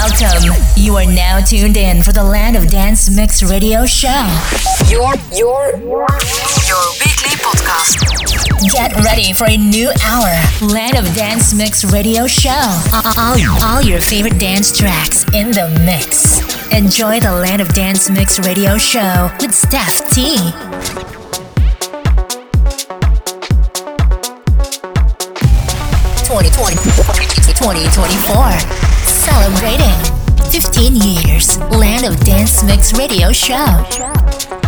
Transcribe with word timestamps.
Welcome. 0.00 0.54
You 0.76 0.96
are 0.96 1.04
now 1.04 1.40
tuned 1.40 1.76
in 1.76 2.02
for 2.02 2.10
the 2.10 2.24
Land 2.24 2.56
of 2.56 2.68
Dance 2.68 3.14
Mix 3.14 3.42
Radio 3.42 3.84
Show. 3.84 4.08
Your 4.88 5.12
your 5.30 5.76
your 5.76 6.80
weekly 6.96 7.36
podcast. 7.36 8.00
Get 8.72 8.96
ready 9.04 9.34
for 9.34 9.44
a 9.44 9.58
new 9.58 9.90
hour. 10.02 10.32
Land 10.72 10.96
of 10.96 11.04
Dance 11.14 11.52
Mix 11.52 11.84
Radio 11.92 12.26
Show. 12.26 12.80
All, 13.18 13.36
all 13.62 13.82
your 13.82 14.00
favorite 14.00 14.38
dance 14.38 14.74
tracks 14.74 15.24
in 15.34 15.50
the 15.50 15.68
mix. 15.84 16.40
Enjoy 16.72 17.20
the 17.20 17.32
Land 17.32 17.60
of 17.60 17.68
Dance 17.74 18.08
Mix 18.08 18.38
Radio 18.38 18.78
Show 18.78 19.30
with 19.38 19.50
Stef 19.50 20.08
T. 20.14 20.36
2020, 26.24 26.76
2024. 27.52 29.09
Celebrating 29.30 29.94
15 30.50 30.96
years. 30.96 31.56
Land 31.70 32.04
of 32.04 32.18
Dance 32.24 32.64
Mix 32.64 32.92
Radio 32.98 33.30
Show. 33.30 34.59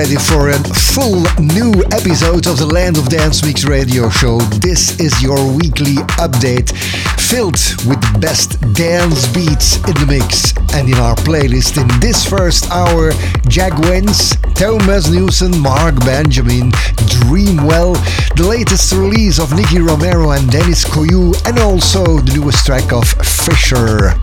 Ready 0.00 0.16
for 0.16 0.48
a 0.48 0.58
full 0.96 1.20
new 1.38 1.74
episode 1.92 2.46
of 2.46 2.56
the 2.56 2.64
Land 2.64 2.96
of 2.96 3.10
Dance 3.10 3.44
Mix 3.44 3.66
radio 3.66 4.08
show? 4.08 4.38
This 4.64 4.98
is 4.98 5.20
your 5.20 5.36
weekly 5.52 5.96
update 6.16 6.72
filled 7.20 7.60
with 7.84 8.00
the 8.00 8.18
best 8.18 8.58
dance 8.72 9.28
beats 9.28 9.76
in 9.84 9.92
the 10.00 10.06
mix. 10.08 10.56
And 10.72 10.88
in 10.88 10.94
our 10.94 11.14
playlist 11.16 11.76
in 11.76 11.86
this 12.00 12.24
first 12.24 12.70
hour, 12.70 13.12
Jack 13.46 13.76
Wins, 13.90 14.36
Thomas 14.54 15.10
Newson, 15.10 15.60
Marc 15.60 15.94
Benjamin, 16.00 16.72
Dreamell, 17.20 17.92
the 18.36 18.46
latest 18.48 18.94
release 18.94 19.38
of 19.38 19.54
Nicky 19.54 19.80
Romero 19.80 20.30
and 20.30 20.50
Deniz 20.50 20.82
Koyu, 20.82 21.36
and 21.46 21.58
also 21.58 22.20
the 22.20 22.40
newest 22.40 22.64
track 22.64 22.90
of 22.90 23.04
Fisher. 23.20 24.16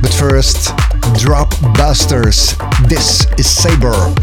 But 0.00 0.14
first, 0.14 0.70
Drop 1.18 1.50
Busters. 1.74 2.54
This 2.86 3.26
is 3.36 3.50
Sabor. 3.50 4.14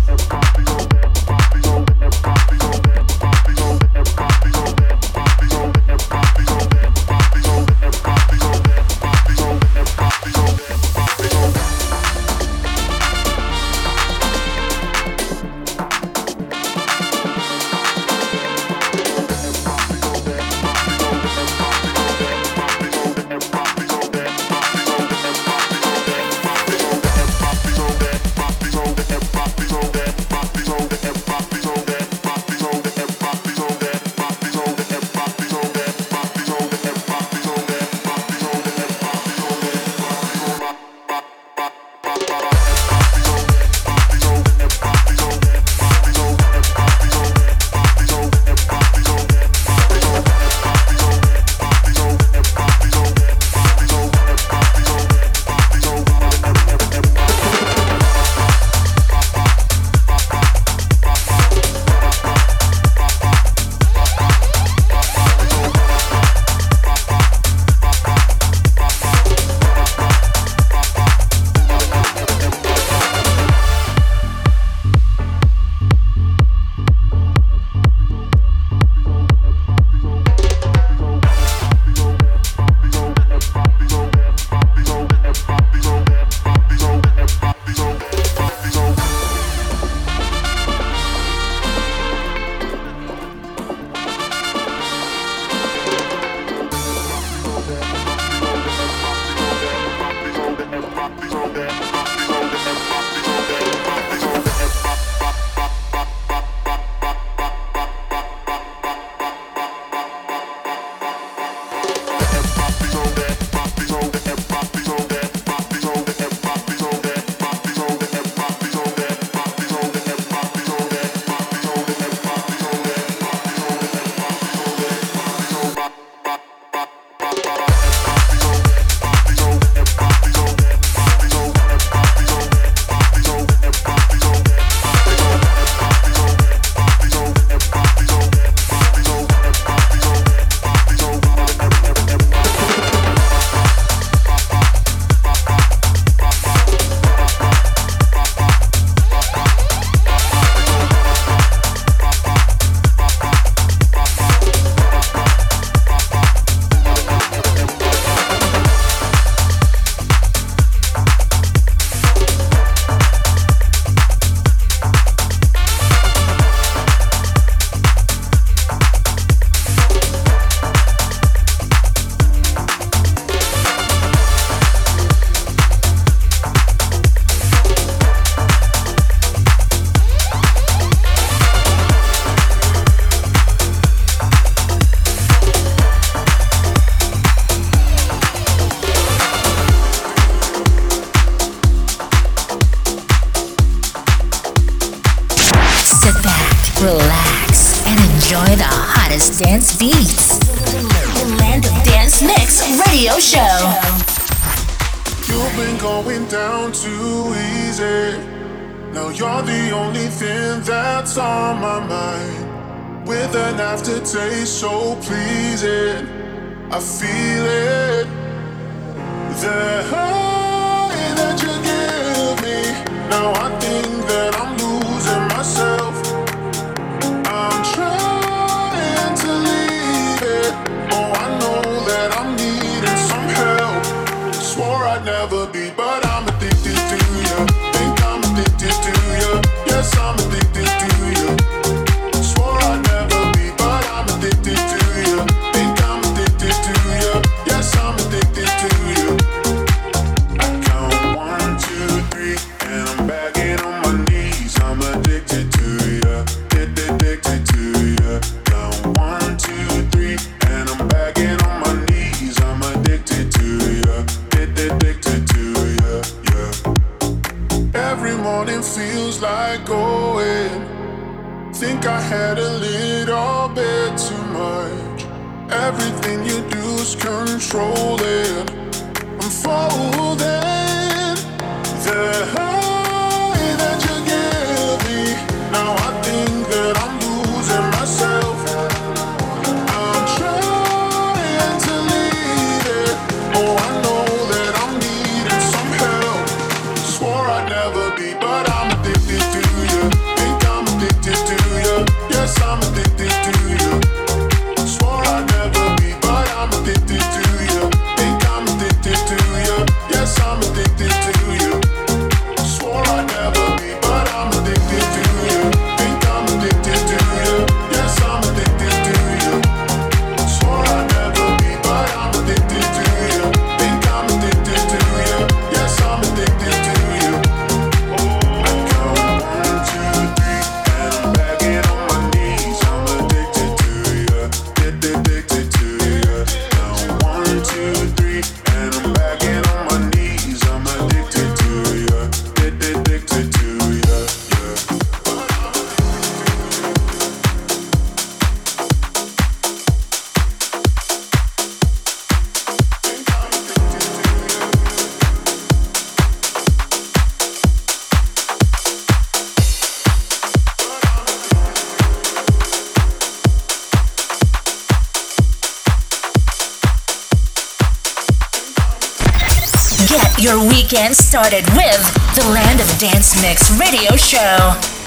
Your 370.22 370.38
weekend 370.38 370.96
started 370.96 371.44
with 371.56 371.82
the 372.14 372.30
Land 372.32 372.62
of 372.62 372.68
Dance 372.78 373.20
Mix 373.24 373.50
radio 373.60 373.96
show. 373.96 374.81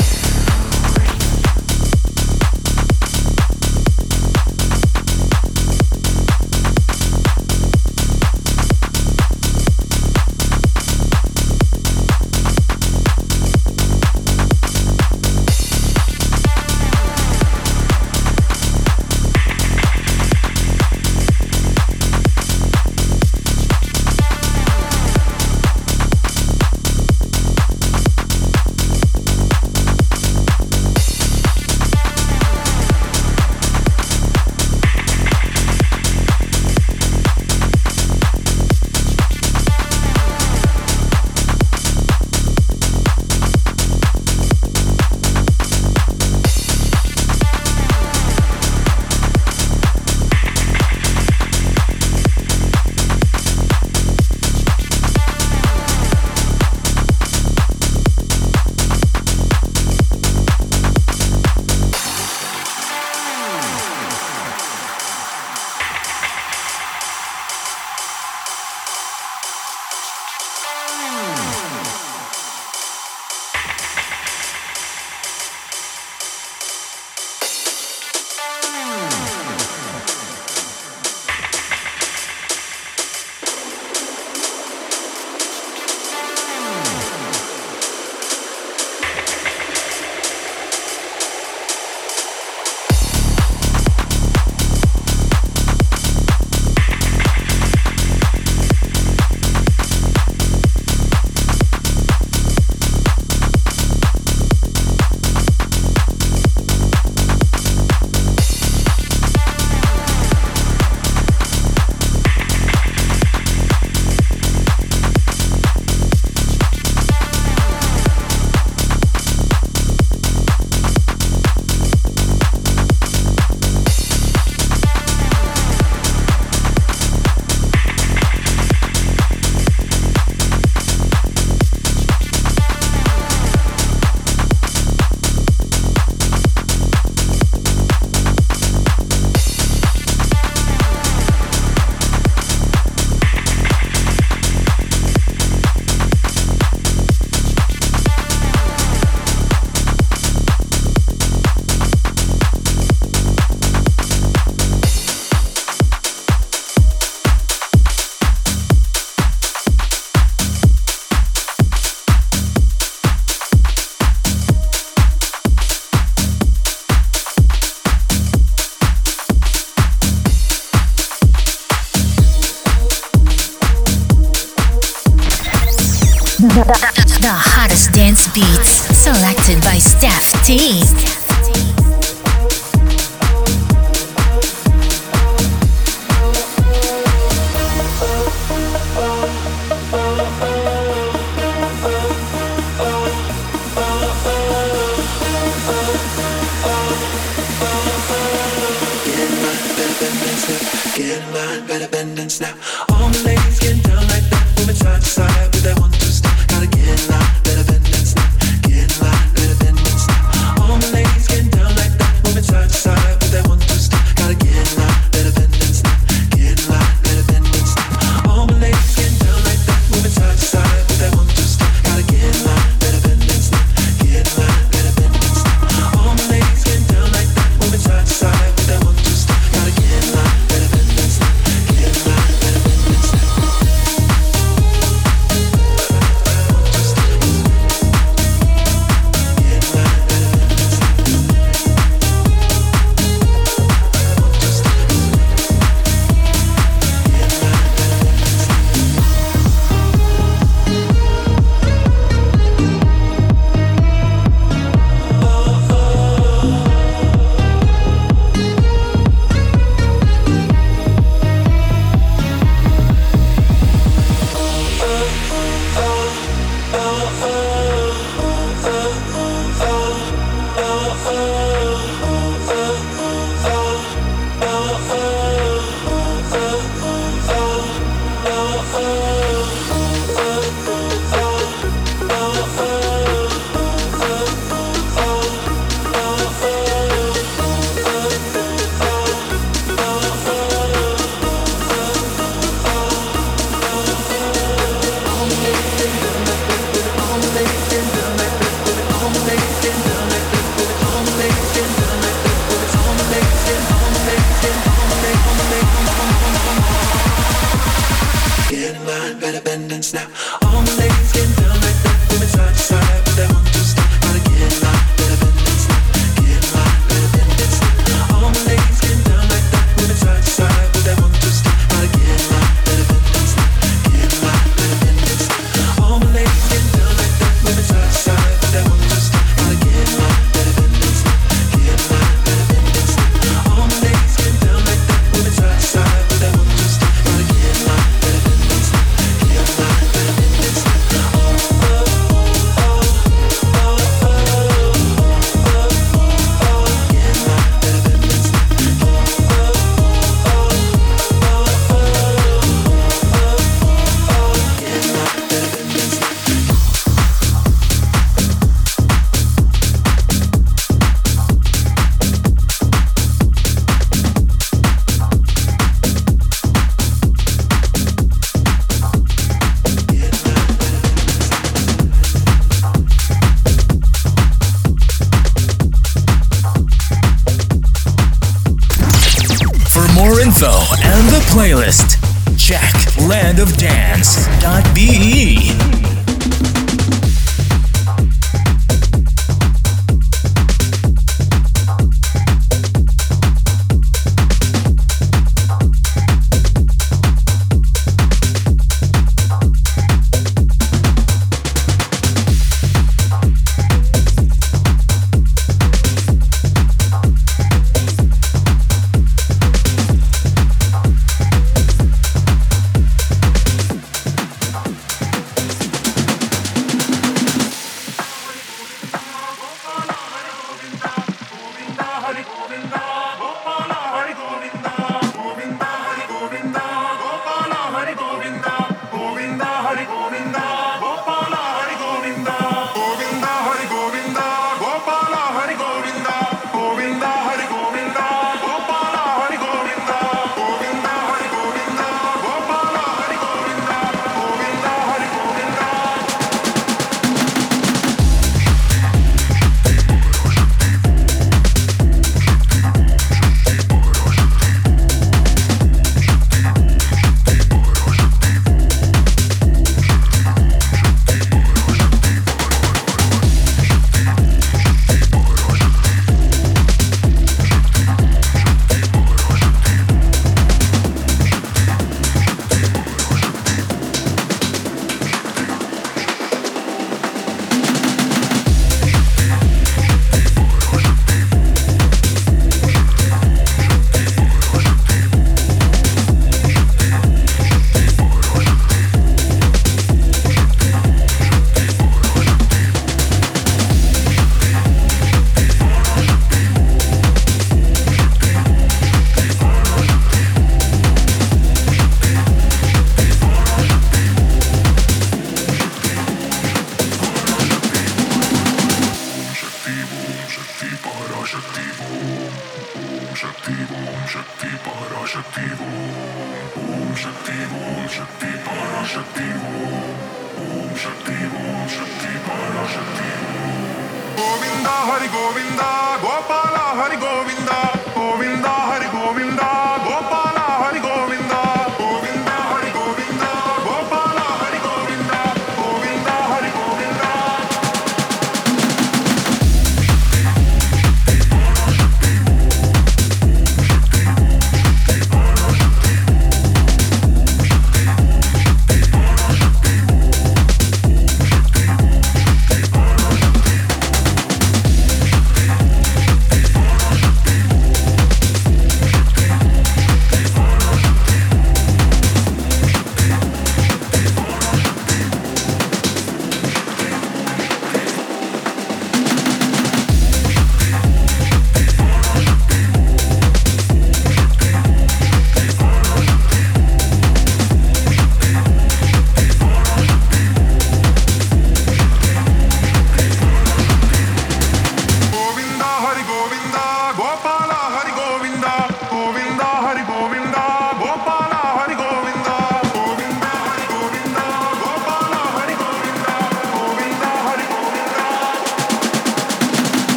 party 435.44 435.56
going 435.58 436.04
down. 436.04 436.13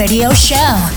Radio 0.00 0.32
show. 0.32 0.89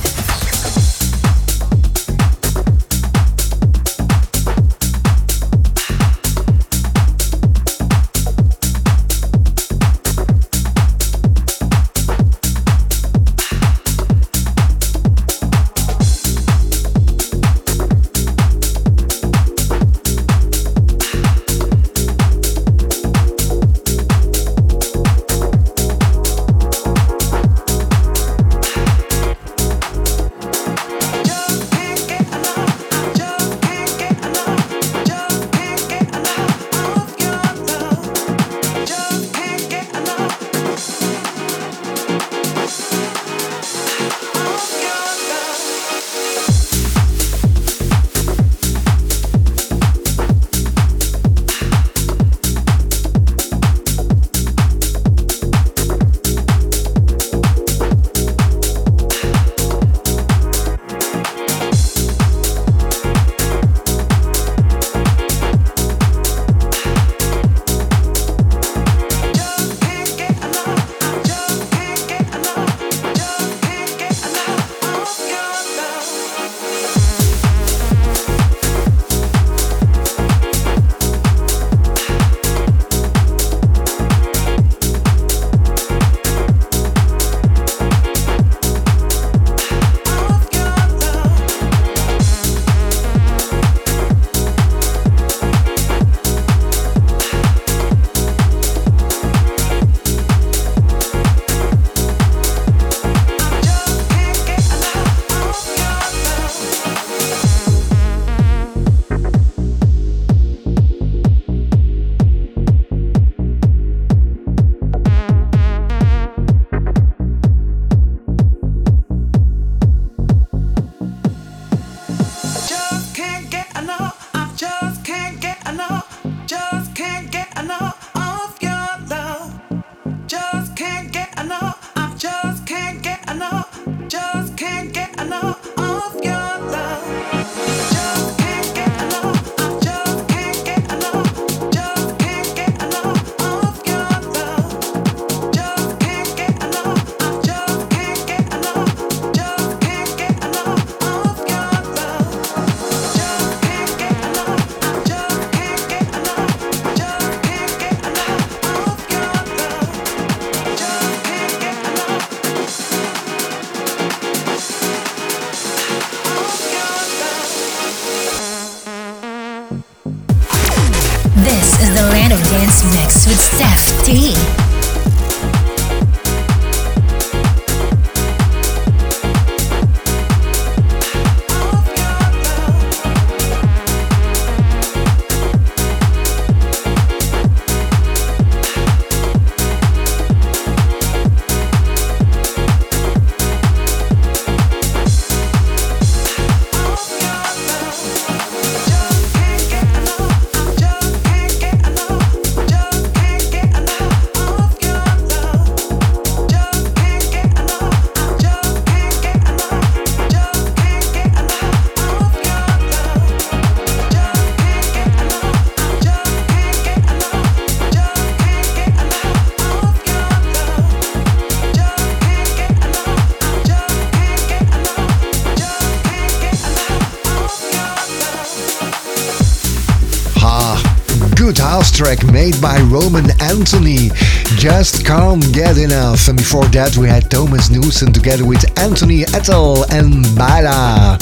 Made 232.43 232.61
by 232.61 232.81
Roman 232.81 233.31
Anthony. 233.39 234.09
Just 234.57 235.05
can't 235.05 235.41
get 235.53 235.77
enough. 235.77 236.27
And 236.27 236.37
before 236.37 236.65
that, 236.75 236.97
we 236.97 237.07
had 237.07 237.31
Thomas 237.31 237.69
Newson 237.69 238.11
together 238.11 238.45
with 238.45 238.65
Anthony 238.77 239.21
Ettel 239.31 239.89
and 239.89 240.23
Bala. 240.35 241.17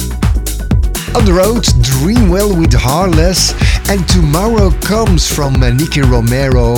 On 1.14 1.24
the 1.24 1.32
road, 1.32 1.64
Dreamell 1.80 2.58
with 2.58 2.74
Heartless, 2.74 3.54
and 3.88 4.02
Tomorrow 4.10 4.72
Comes 4.82 5.32
from 5.32 5.60
Nicky 5.60 6.02
Romero 6.02 6.78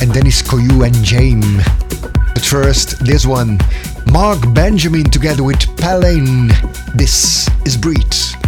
and 0.00 0.12
Deniz 0.12 0.42
Koyu 0.42 0.84
and 0.84 0.96
Jaimes. 0.96 1.62
But 2.34 2.44
first, 2.44 2.98
this 3.04 3.24
one, 3.24 3.60
Marc 4.10 4.40
Benjamin 4.52 5.04
together 5.04 5.44
with 5.44 5.60
Palane. 5.76 6.50
This 6.96 7.48
is 7.64 7.76
Breathe. 7.76 8.43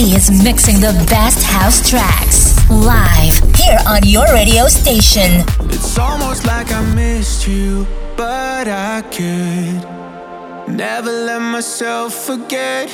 D 0.00 0.14
is 0.14 0.30
mixing 0.42 0.80
the 0.80 0.94
best 1.10 1.44
house 1.44 1.78
tracks 1.90 2.56
live 2.70 3.36
here 3.54 3.78
on 3.86 4.00
your 4.02 4.24
radio 4.32 4.66
station. 4.66 5.44
It's 5.68 5.98
almost 5.98 6.46
like 6.46 6.72
I 6.72 6.80
missed 6.94 7.46
you, 7.46 7.86
but 8.16 8.66
I 8.66 9.02
could 9.14 10.74
never 10.74 11.12
let 11.12 11.42
myself 11.42 12.14
forget 12.14 12.88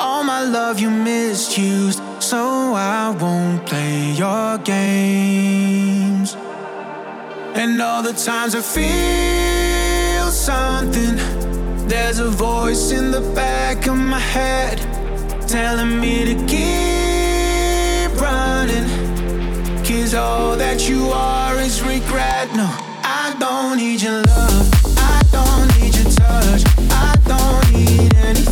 all 0.00 0.24
my 0.24 0.42
love 0.42 0.80
you 0.80 0.90
misused, 0.90 2.02
so 2.18 2.74
I 2.74 3.10
won't 3.10 3.64
play 3.64 4.10
your 4.10 4.58
games. 4.58 6.34
And 7.54 7.80
all 7.80 8.02
the 8.02 8.12
times 8.12 8.56
I 8.56 8.62
feel 8.76 10.32
something, 10.32 11.14
there's 11.86 12.18
a 12.18 12.28
voice 12.28 12.90
in 12.90 13.12
the 13.12 13.20
back 13.36 13.86
of 13.86 13.96
my 13.96 14.18
head 14.18 14.93
telling 15.46 16.00
me 16.00 16.24
to 16.24 16.34
keep 16.46 18.20
running. 18.20 18.88
Cause 19.84 20.14
all 20.14 20.56
that 20.56 20.88
you 20.88 21.08
are 21.10 21.58
is 21.58 21.82
regret. 21.82 22.48
No, 22.54 22.68
I 23.02 23.34
don't 23.38 23.76
need 23.76 24.02
your 24.02 24.22
love, 24.22 24.70
I 24.98 25.22
don't 25.30 25.68
need 25.80 25.94
your 25.94 26.10
touch, 26.12 26.62
I 26.90 27.16
don't 27.26 27.72
need 27.72 28.14
anything, 28.16 28.43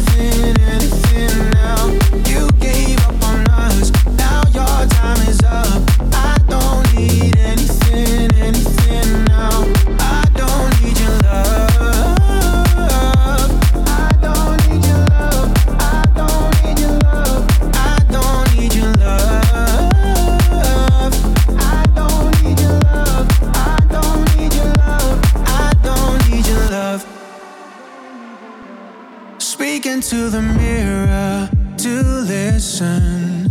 Speaking 30.03 30.31
to 30.31 30.31
the 30.31 30.43
mirror 30.43 31.49
to 31.77 32.03
listen 32.27 33.51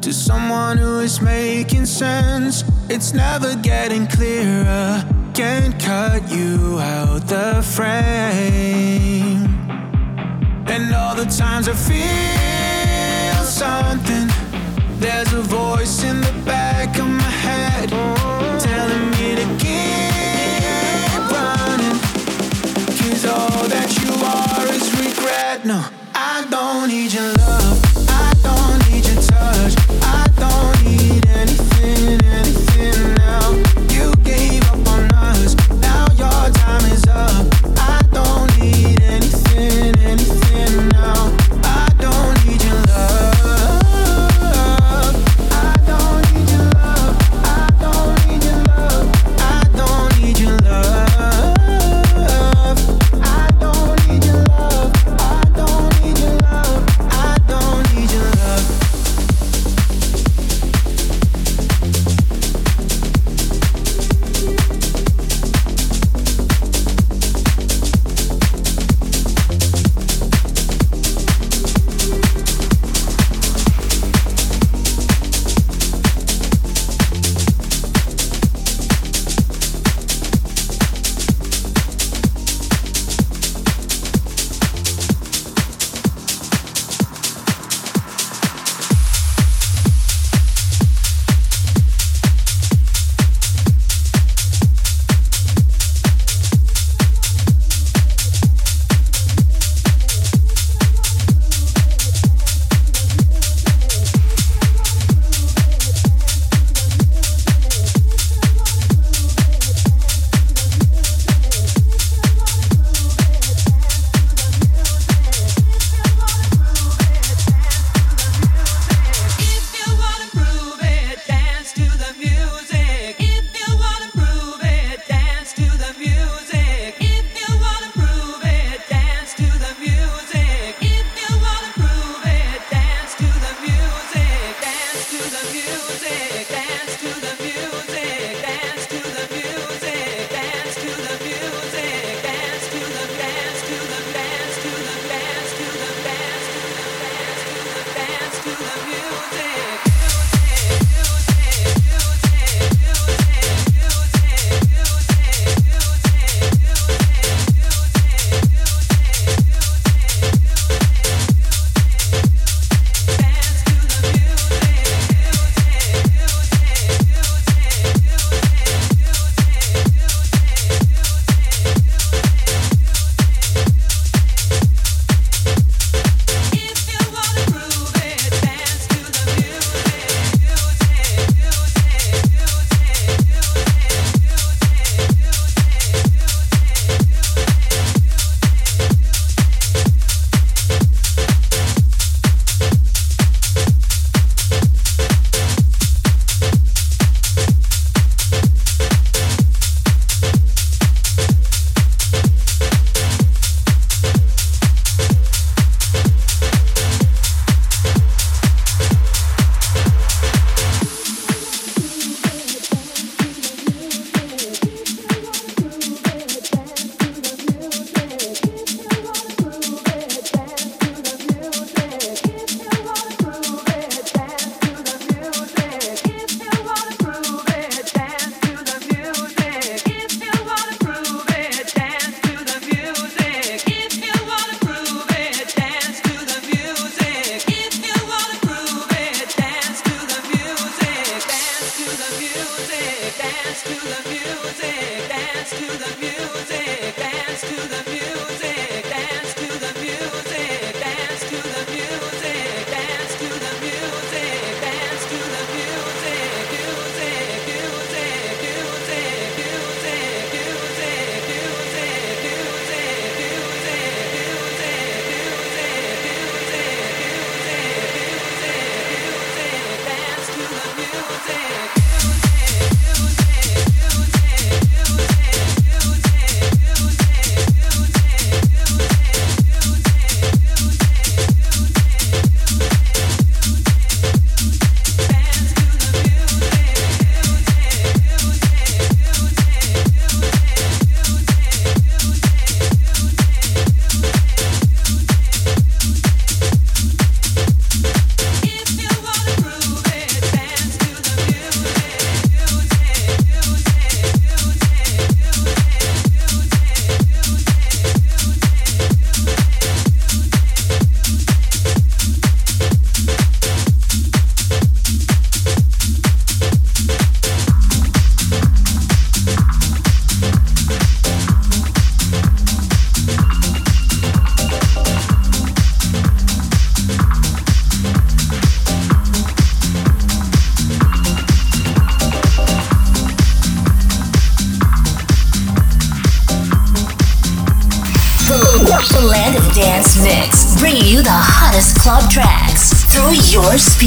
to 0.00 0.12
someone 0.12 0.78
who 0.78 0.98
is 0.98 1.20
making 1.20 1.86
sense. 1.86 2.64
It's 2.88 3.12
never 3.14 3.54
getting 3.56 4.06
clearer. 4.08 5.04
Can't 5.32 5.78
cut 5.78 6.28
you 6.28 6.80
out 6.80 7.28
the 7.28 7.62
frame. 7.62 9.46
And 10.66 10.92
all 10.92 11.14
the 11.14 11.26
times 11.26 11.68
I 11.68 11.74
feel 11.74 13.44
something, 13.44 14.28
there's 14.98 15.32
a 15.32 15.42
voice 15.42 16.02
in 16.02 16.20
the 16.20 16.32
back 16.44 16.98
of 16.98 17.06
my 17.06 17.30
head 17.46 18.25
regret. 25.26 25.64
No, 25.64 25.84
I 26.14 26.46
don't 26.50 26.88
need 26.88 27.12
your 27.12 27.32
love. 27.34 27.65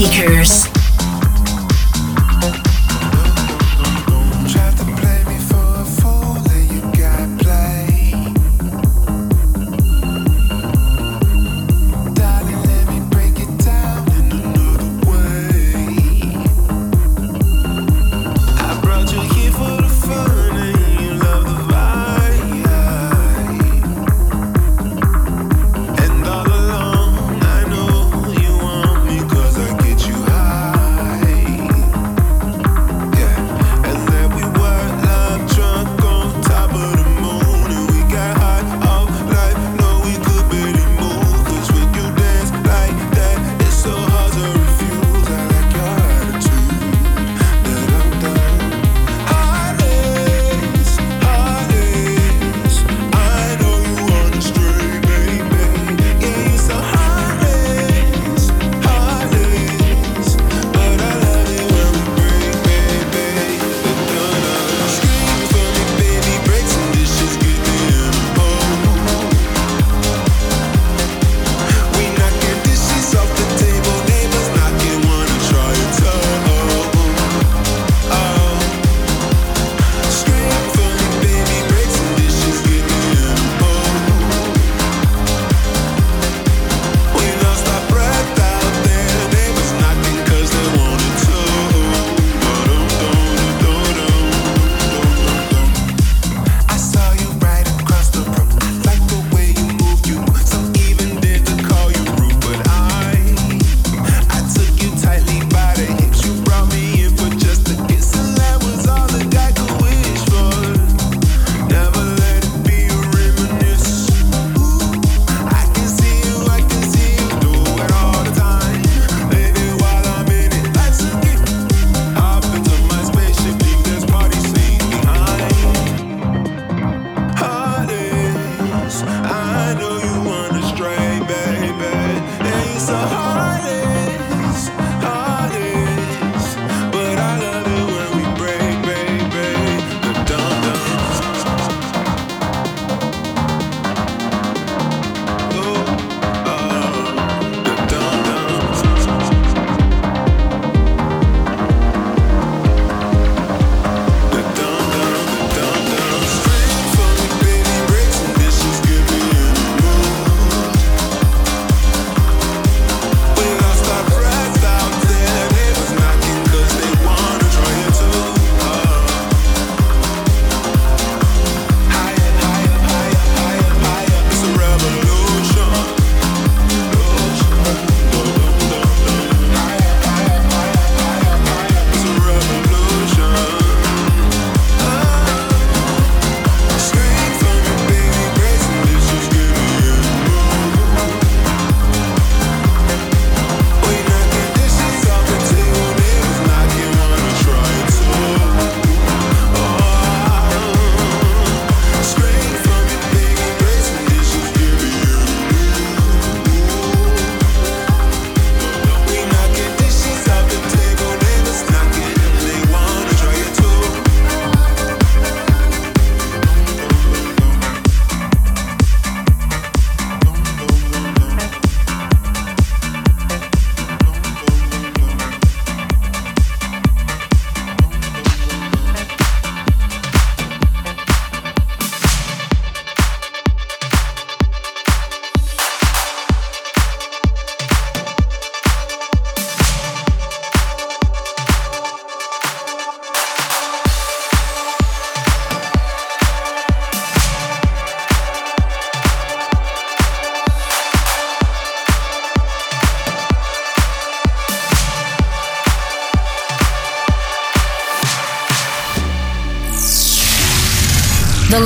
Speakers. 0.05 0.28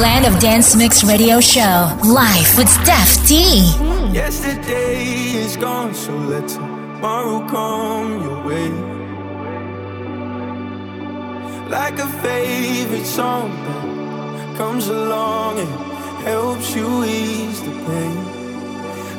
Land 0.03 0.25
of 0.25 0.37
Dance 0.41 0.75
Mix 0.75 1.01
radio 1.01 1.39
show, 1.39 1.97
live 2.03 2.57
with 2.57 2.67
Stef 2.67 3.25
T. 3.25 3.71
Yesterday 4.13 5.05
is 5.43 5.55
gone, 5.55 5.93
so 5.93 6.11
let 6.13 6.45
tomorrow 6.45 7.39
come 7.47 8.21
your 8.21 8.43
way. 8.45 8.69
Like 11.69 11.99
a 11.99 12.07
favorite 12.21 13.05
song 13.05 13.49
that 14.35 14.57
comes 14.57 14.89
along 14.89 15.59
and 15.59 15.69
helps 16.27 16.75
you 16.75 17.05
ease 17.05 17.61
the 17.61 17.71
pain. 17.87 18.17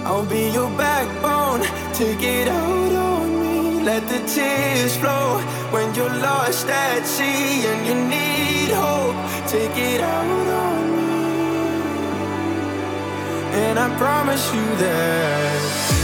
I'll 0.05 0.26
be 0.26 0.51
your 0.51 0.68
backbone, 0.76 1.62
take 1.95 2.22
it 2.22 2.47
out 2.47 2.93
on 2.93 3.41
me. 3.41 3.82
Let 3.82 4.07
the 4.07 4.20
tears 4.28 4.95
flow 4.99 5.39
when 5.70 5.95
you're 5.95 6.16
lost 6.28 6.66
at 6.68 7.07
sea 7.07 7.64
and 7.70 7.87
you 7.89 7.95
need 7.95 8.68
hope. 8.68 9.16
Take 9.49 9.78
it 9.78 10.03
out 10.03 10.26
on 10.26 10.68
me 10.68 10.74
and 13.55 13.78
I 13.78 13.88
promise 13.96 14.44
you 14.52 14.66
that 14.82 15.61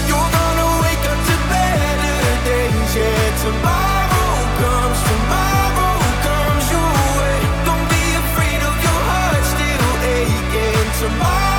you're 0.07 0.33
gonna 0.39 0.71
wake 0.87 1.05
up 1.13 1.21
to 1.29 1.37
better 1.51 2.19
days. 2.47 2.91
Yeah, 2.95 3.27
tomorrow 3.43 4.31
comes, 4.63 4.99
tomorrow 5.11 5.95
comes 6.27 6.65
your 6.71 6.95
way. 7.19 7.39
Don't 7.67 7.87
be 7.91 8.05
afraid 8.23 8.61
of 8.71 8.77
your 8.87 9.01
heart 9.11 9.43
still 9.55 9.91
aching. 10.15 10.89
Tomorrow. 11.03 11.50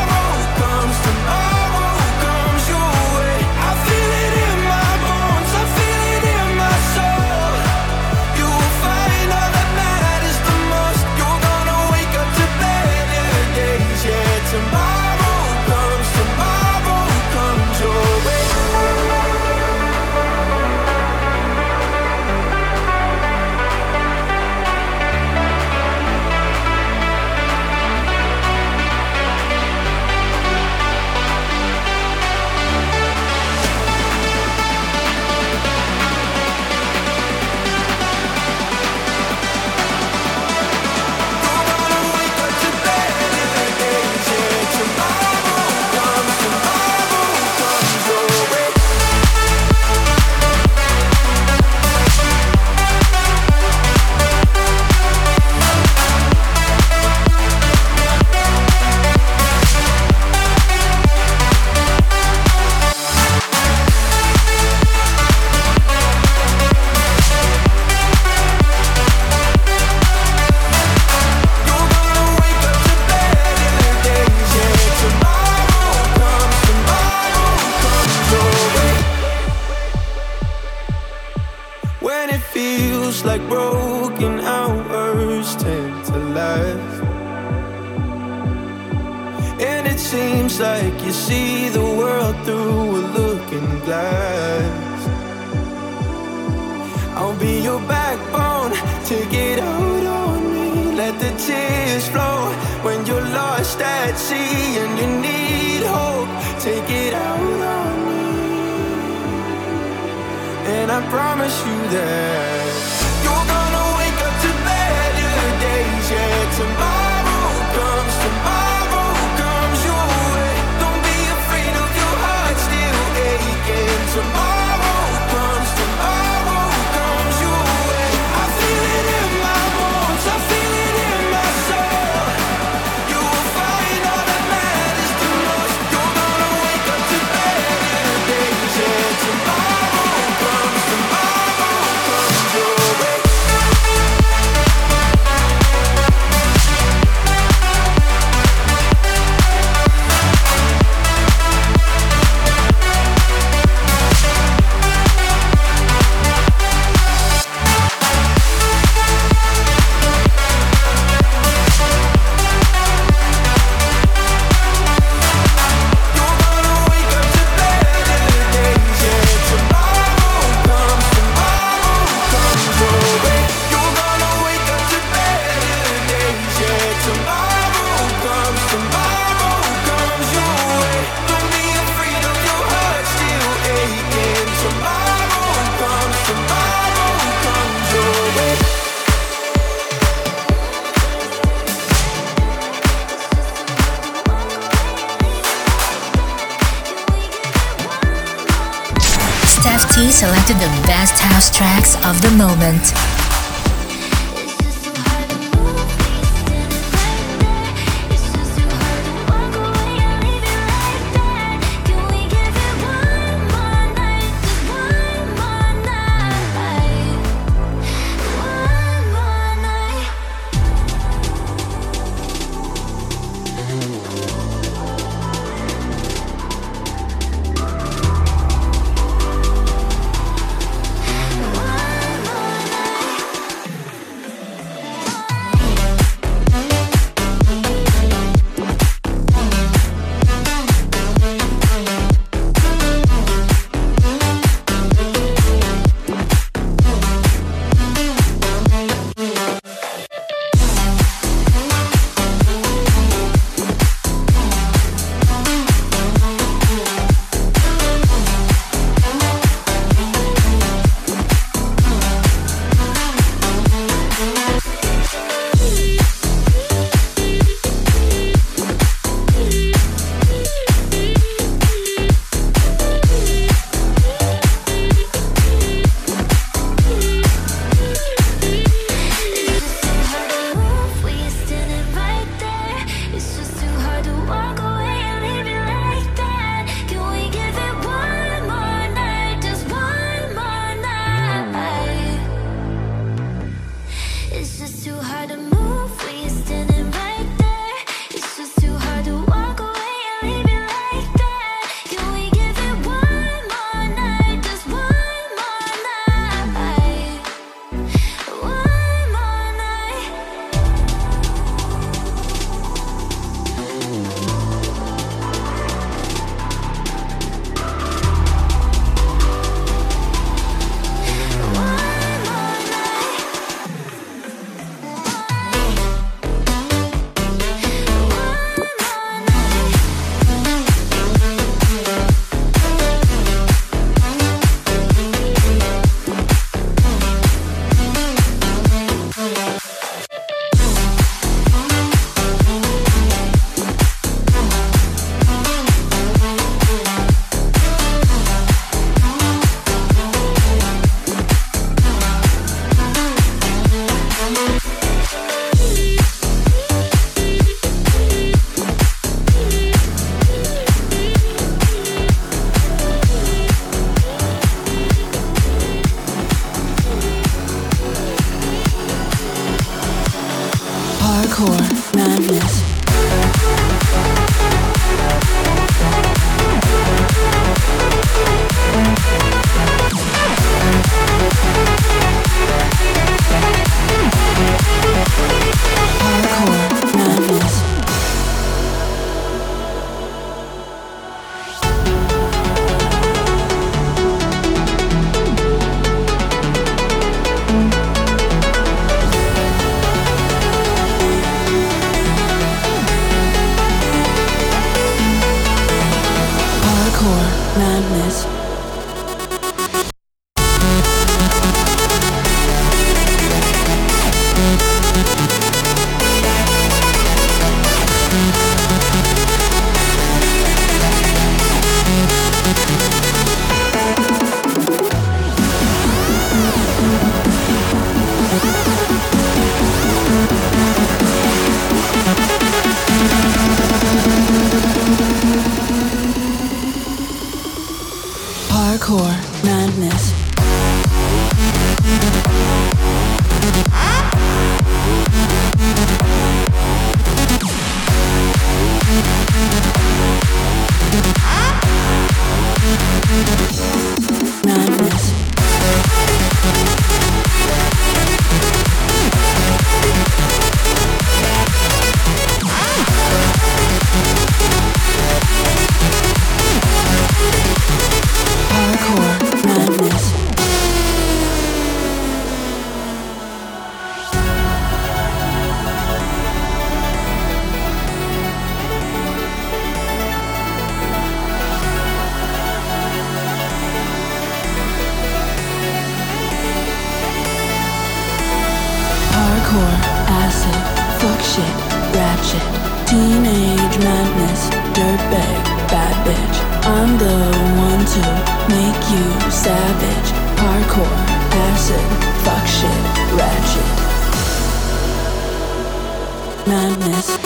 Was 506.47 507.21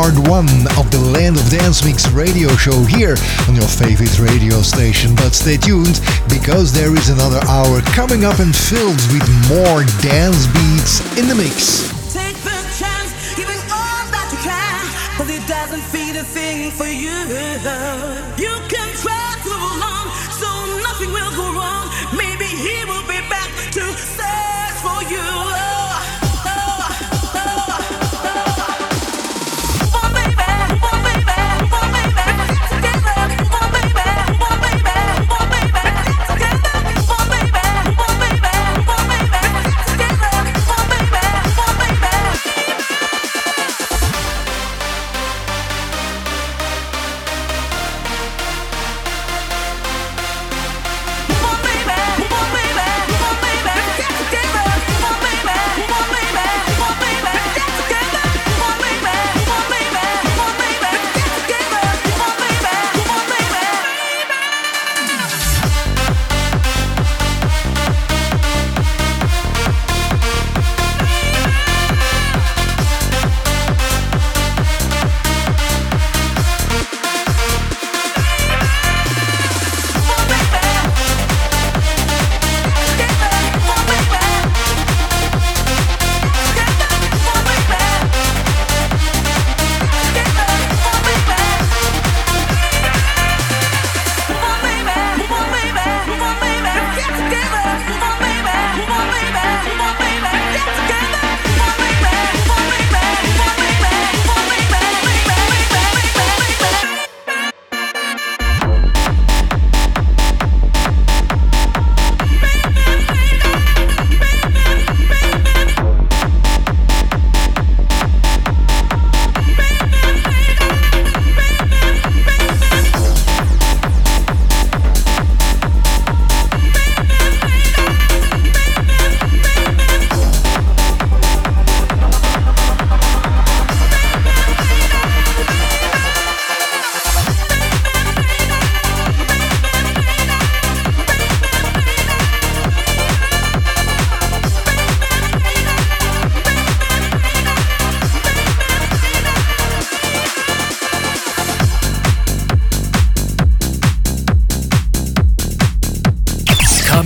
part 0.00 0.28
one 0.30 0.48
of 0.78 0.90
the 0.90 1.10
Land 1.12 1.36
of 1.36 1.46
Dance 1.50 1.84
Mix 1.84 2.08
radio 2.12 2.48
show 2.56 2.84
here 2.84 3.16
on 3.46 3.54
your 3.54 3.68
favorite 3.68 4.18
radio 4.18 4.62
station. 4.62 5.14
But 5.14 5.34
stay 5.34 5.58
tuned 5.58 6.00
because 6.26 6.72
there 6.72 6.96
is 6.96 7.10
another 7.10 7.40
hour 7.46 7.82
coming 7.92 8.24
up 8.24 8.38
and 8.38 8.56
filled 8.56 9.02
with 9.12 9.28
more 9.50 9.84
dance 10.00 10.46
beats 10.56 11.00
in 11.18 11.28
the 11.28 11.34
mix. 11.34 11.99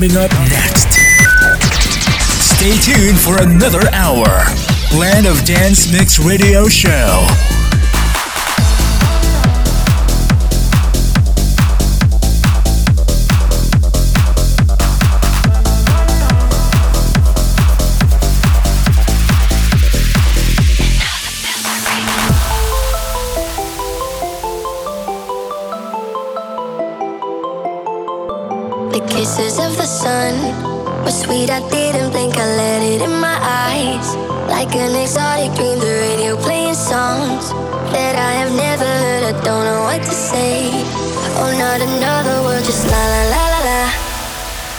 Coming 0.09 0.17
up 0.25 0.31
next. 0.51 0.93
Stay 2.43 2.77
tuned 2.79 3.19
for 3.19 3.41
another 3.41 3.89
hour. 3.93 4.27
Land 4.99 5.27
of 5.27 5.45
Dance 5.45 5.91
Mix 5.91 6.19
Radio 6.19 6.69
Show. 6.69 7.54
Exotic 35.05 35.53
dream, 35.53 35.79
the 35.81 35.95
radio 36.01 36.35
playing 36.35 36.73
songs 36.73 37.53
that 37.93 38.17
I 38.17 38.33
have 38.41 38.53
never 38.57 38.89
heard. 38.89 39.23
I 39.29 39.33
don't 39.45 39.65
know 39.69 39.85
what 39.85 40.01
to 40.01 40.15
say. 40.33 40.73
Oh, 41.37 41.53
not 41.61 41.77
another 41.85 42.41
word, 42.41 42.65
just 42.65 42.89
la 42.89 43.03
la 43.13 43.23
la 43.35 43.45
la 43.53 43.61
la. 43.69 43.81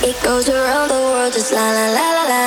It 0.02 0.18
goes 0.26 0.50
around 0.50 0.90
the 0.90 0.98
world, 0.98 1.32
just 1.32 1.54
la 1.54 1.62
la 1.78 1.86
la 1.98 2.08
la 2.18 2.26
la. 2.34 2.46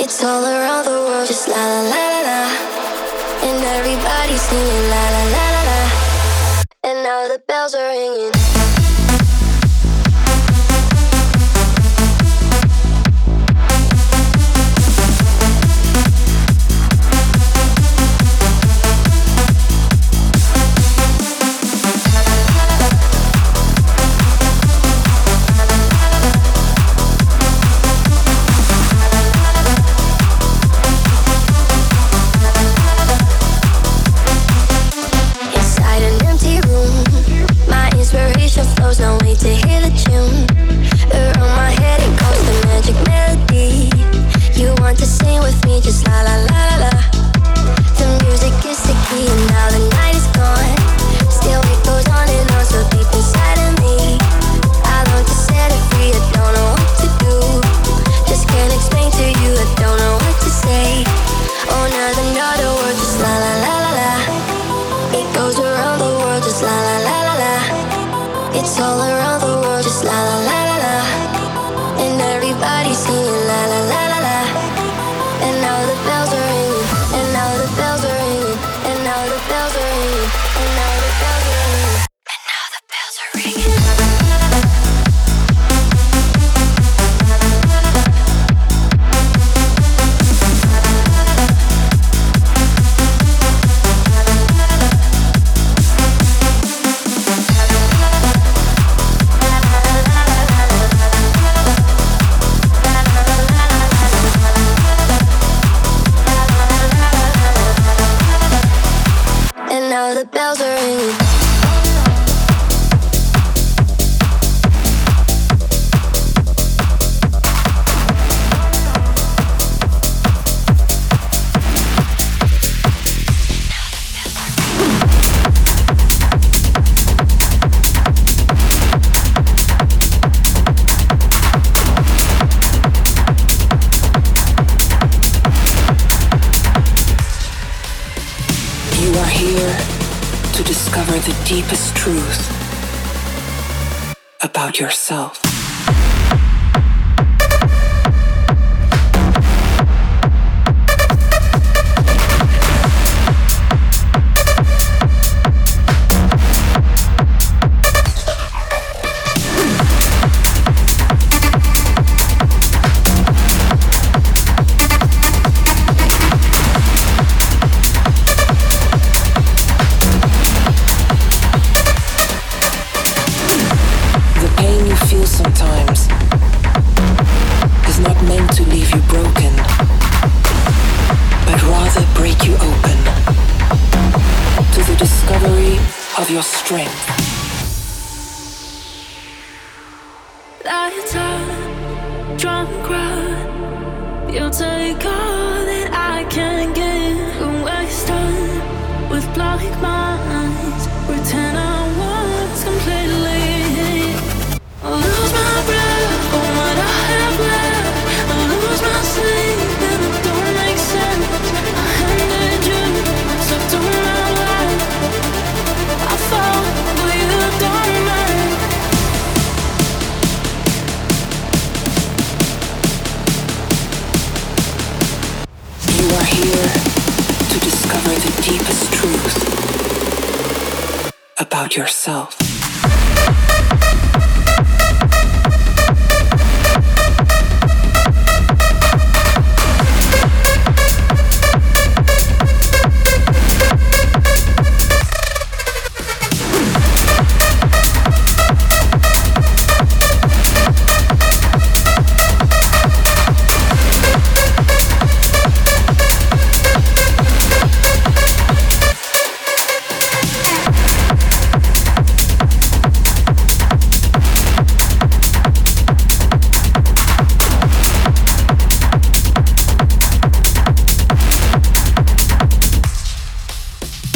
It's 0.00 0.24
all 0.24 0.40
around 0.40 0.84
the 0.88 0.98
world, 1.04 1.28
just 1.28 1.48
la 1.52 1.60
la 1.60 1.80
la 1.92 2.02
la 2.14 2.20
la. 2.28 2.40
And 3.44 3.60
everybody's 3.76 4.40
singing 4.40 4.86
la 4.88 5.04